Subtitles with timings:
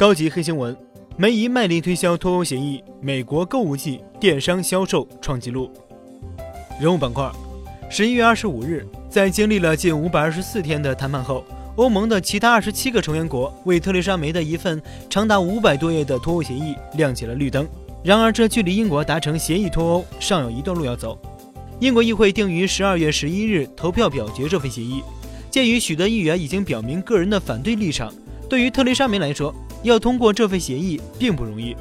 [0.00, 0.74] 高级黑新闻：
[1.18, 5.70] 梅姨卖力推销脱欧协议，美国购物季电商销售创纪录。
[6.80, 7.30] 人物板块：
[7.90, 11.44] 十一月二十五日，在经历了近五百二十四天的谈判后，
[11.76, 17.68] 欧盟的其他二十七个成员国为特蕾莎梅的一份长达五百多页的脱欧协议亮起了绿灯。
[18.02, 21.20] 然而，这距离英国达成协议脱欧尚有一段路要走。
[21.78, 25.02] 英国议会定于十二月十一日投票表决这份协议。
[25.50, 28.10] 鉴于许多议员已经表明个人的反对立场，
[28.48, 31.76] 对于特蕾莎梅来说，要通过这份协议并不容易。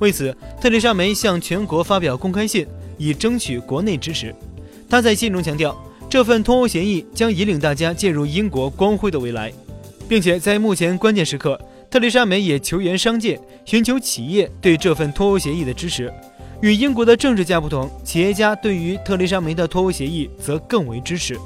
[0.00, 2.66] 为此，特蕾莎梅向全国发表公开信，
[2.96, 4.34] 以争取国内支持。
[4.88, 5.76] 她在信中强调，
[6.08, 9.52] 这份脱欧协议将引领大家进入英国光辉的未来，
[10.08, 16.12] 并且在目前关键时刻，特蕾莎梅也求援商界，寻求企业对这份脱欧协议的支持。
[16.60, 21.36] 与英国的政治家不同，企业家对于特蕾莎梅的脱欧协议则更为支持。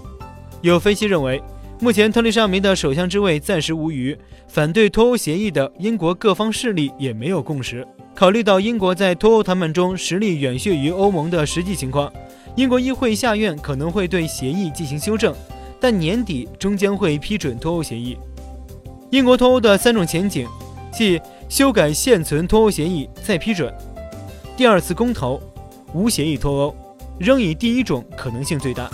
[0.60, 1.42] 有分析认为。
[1.82, 7.84] 目前，特蕾莎梅的首相之位暂时无虞，反对脱欧协议的英国各方势力也没有共识。
[8.14, 12.10] 考虑到英国在脱欧谈判中实力远逊于欧盟的实际情况，
[12.54, 15.34] 英国议会下院可能会对协议进行修正，
[15.80, 18.16] 但年底终将会批准脱欧协议。
[19.10, 20.46] 英国脱欧的三种前景，
[20.92, 23.74] 即修改现存脱欧协议再批准，
[24.56, 25.42] 第二次公投，
[25.92, 26.76] 无协议脱欧，
[27.18, 28.88] 仍以第一种可能性最大。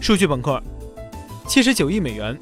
[0.00, 0.60] 数据板块，
[1.46, 2.38] 七十九亿美元，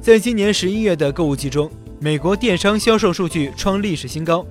[0.00, 4.44] 在今年十一月的购物季中，美国电商销售数据创历史新高。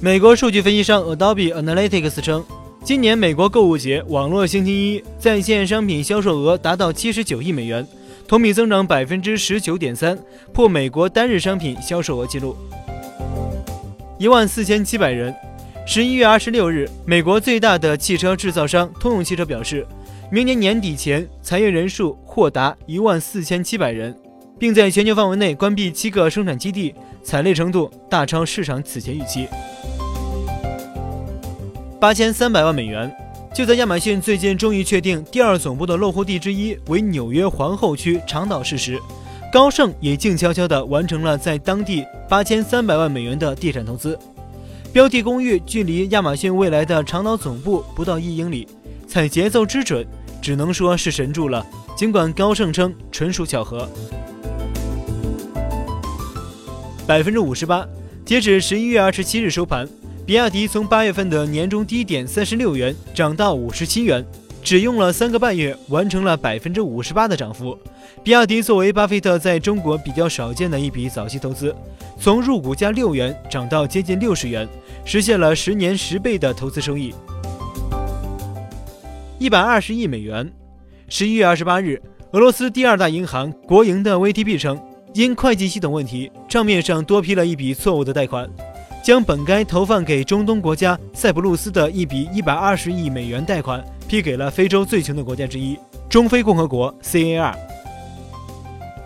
[0.00, 2.44] 美国数据分析商 Adobe Analytics 称，
[2.82, 7.86] 今年美国购物节网络星期一在线商品销售额达到七十九亿美元，
[8.26, 10.18] 同比增长百分之十九点三，
[10.52, 12.56] 破美国单日商品销售额纪录
[14.18, 15.34] 一万四千七百人。
[15.90, 19.86] 十一月二十六日，美国最大的汽车制造商通用汽车表示。
[20.30, 24.14] 明年年底前，裁员人数或达一万四千七百人，
[24.58, 29.48] 并在全球范围内关闭七个生产基地，惨烈程度大超市场此前预期。
[31.98, 33.10] 八千三百万美元。
[33.54, 39.00] 就在亚马逊最近终于确定第二总部的落户地之一为纽约皇后区长岛市时，
[39.50, 44.18] 高盛也静悄悄地完成了在当地八千三百万美元的地产投资。
[44.92, 48.66] 标的公寓距离亚马逊未来的长岛总部不到一英里，
[49.06, 50.06] 踩节奏之准。
[50.40, 51.66] 只能说是神助了，
[51.96, 53.88] 尽管高盛称纯属巧合。
[57.06, 57.86] 百分之五十八，
[58.24, 59.86] 截止十一月二十七日收盘，
[60.24, 64.24] 比亚迪从八月份的年终低点三十六元涨到五十七元，
[64.62, 67.78] 只用了三个半月，完成了百分之五十八的涨幅。
[68.22, 71.74] 比亚迪作为巴菲特在中国比较少见的一笔早期投资，
[72.18, 74.68] 从入股价六元涨到接近六十元，
[75.04, 77.14] 实现了十年十倍的投资收益。
[79.38, 80.50] 一百二十亿美元。
[81.08, 82.02] 十一月二十八日，
[82.32, 84.78] 俄罗斯第二大银行国营的 VTB 称，
[85.14, 88.46] 因会计系统问题，账面上多批了一笔错误的贷款，
[89.02, 97.54] 将本该投放给中东国家塞浦路斯的一笔一百二十亿美元贷款批给了非洲最穷的国家之一——中非共和国 CAR。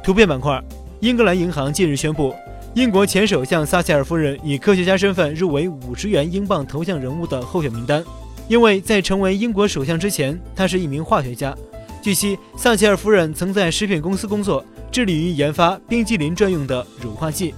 [0.03, 0.63] 图片板块：
[1.01, 2.33] 英格兰银行近日宣布，
[2.75, 8.03] 英国前首相撒切尔夫人以科学家身份入围五十元英镑头像人物的候选名单。
[8.49, 11.57] 因为在成为英国首相之前，他是一名化学家。
[12.01, 17.55] 据悉，撒切尔夫人曾在食品公司工作，致力于研发冰激凌专用的乳化剂。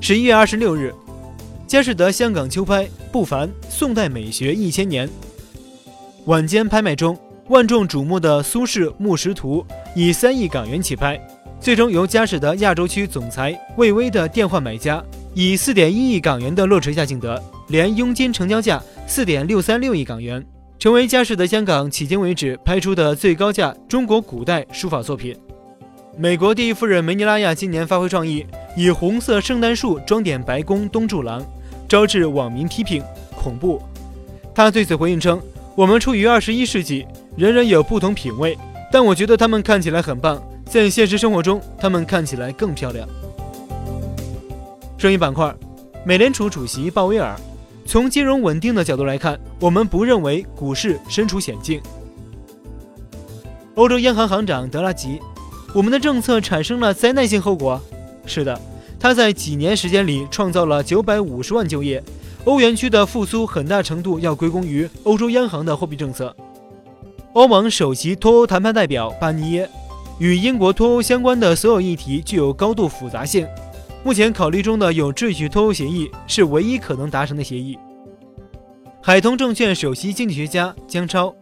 [0.00, 0.92] 十一月二十六日，
[1.66, 5.06] 佳士得香港秋拍不凡宋代美学一千年
[6.24, 7.16] 晚间拍卖中，
[7.50, 9.62] 万众瞩目的苏轼木石图
[9.94, 11.20] 以三亿港元起拍，
[11.60, 17.40] 最终由佳士得亚洲区总裁魏巍的电话买家以四点一亿港元的落锤价竞得。
[17.68, 20.42] 连佣金成交价四点六三六亿港元，
[20.78, 25.36] 成为佳士得香港迄今为止拍出的最高价中国古代书法作品。
[26.16, 31.44] 美国第一夫人梅尼拉亚今年发挥创意，以红色圣诞树装点白宫东柱廊，
[31.92, 33.04] 招致网民批评
[33.36, 33.78] 恐怖。
[34.54, 35.38] 他对此回应称
[35.76, 38.56] ：“我们处于二十一世纪，人人有不同品味，
[38.90, 43.06] 但我觉得他们看起来很棒，在现实生活中，他们看起来更漂亮。”
[44.96, 45.54] 生意板块，
[46.02, 47.38] 美联储主席鲍威尔。
[47.84, 51.78] 从金融稳定的角度来看，我们不认为股市身处险境。
[53.74, 55.20] 欧洲央行行长德拉吉，
[55.74, 57.78] 我们的政策产生了灾难性后果。
[58.24, 58.58] 是的，
[59.02, 62.00] 他在几年时间里创造了九百五十万就业。
[62.44, 66.32] 欧元区的复苏很大程度要归功于欧洲央行的货币政策。
[67.32, 69.68] 欧盟首席脱欧谈判代表巴尼耶，
[70.20, 73.44] 与英国脱欧相关的所有议题具有高度复杂性。
[74.04, 77.76] 目前考虑中的有秩序脱欧协议是唯一可能达成的协议。
[79.02, 81.34] 海通证券首席经济学家姜超，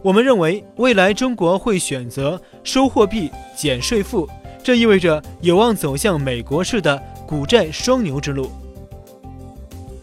[0.00, 4.28] 我们认为未来中国会选择收货币、减税负，
[4.62, 8.50] 这意味着有望走向美国式的股债双牛之路。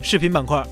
[0.01, 0.63] 视频板块，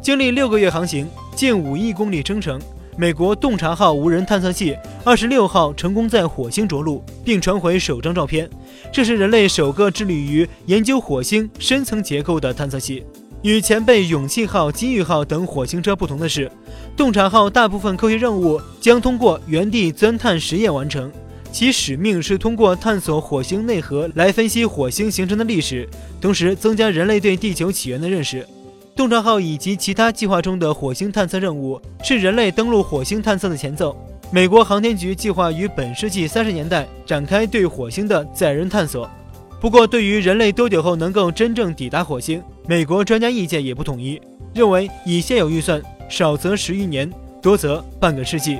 [0.00, 2.60] 经历六个月航行，近五亿公里征程，
[2.96, 8.48] 美国洞察号无人探测器二十六号成功在火星着陆，并传回首张照片。
[8.92, 13.04] 这是人类首个致力于研究火星深层结构的探测器。
[13.42, 16.48] 与前辈勇气号、机遇号等火星车不同的是，
[16.96, 21.10] 洞察号大部分科学任务将通过原地钻探实验完成。
[21.52, 25.86] 其使命是通过探索火星内核来分析火星形成的历史，
[26.20, 28.44] 同时增加人类对地球起源的认识。
[28.96, 33.96] 洞察号以及其他计划中的火星探测任务是人类登陆火星探测的前奏。
[34.30, 39.08] 美国航天局计划于本世纪三十年代展开对火星的载人探索。
[39.60, 44.20] 不过，对于人类多久后能够真正抵达火星，美国专家意见也不统一，
[44.54, 47.10] 认为以现有预算，少则十余年，
[47.40, 48.58] 多则半个世纪。